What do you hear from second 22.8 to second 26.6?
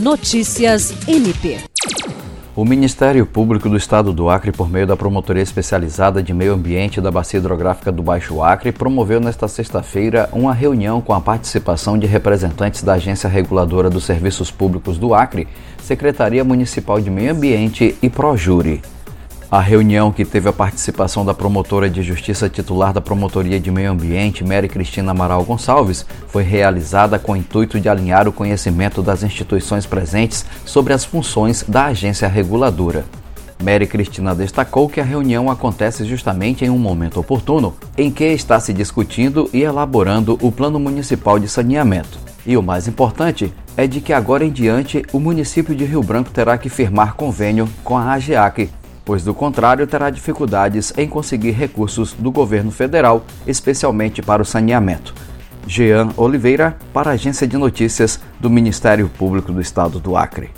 da Promotoria de Meio Ambiente, Mary Cristina Amaral Gonçalves, foi